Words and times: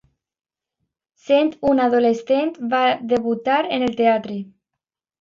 Sent 1.25 1.51
un 1.73 1.83
adolescent 1.85 2.51
va 2.75 2.83
debutar 3.15 3.63
en 3.79 3.91
el 3.91 3.99
teatre. 4.05 4.43